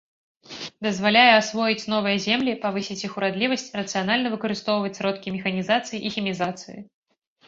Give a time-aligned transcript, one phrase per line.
[0.85, 6.79] Дазваляе асвоіць новыя землі, павысіць іх урадлівасць, рацыянальна выкарыстоўваць сродкі механізацыі і хімізацыі.